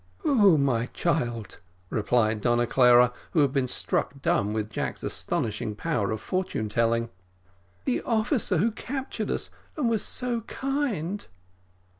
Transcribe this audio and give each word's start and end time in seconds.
"Who, 0.21 0.57
my 0.57 0.87
child?" 0.87 1.59
replied 1.91 2.41
Donna 2.41 2.65
Clara, 2.65 3.13
who 3.33 3.41
had 3.41 3.53
been 3.53 3.67
struck 3.67 4.19
dumb 4.19 4.51
with 4.51 4.71
Jack's 4.71 5.03
astonishing 5.03 5.75
power 5.75 6.09
of 6.09 6.19
fortune 6.19 6.69
telling. 6.69 7.09
"The 7.85 8.01
officer 8.01 8.57
who 8.57 8.71
captured 8.71 9.29
us, 9.29 9.51
and 9.77 9.87
was 9.91 10.01
so 10.03 10.41
kind." 10.47 11.23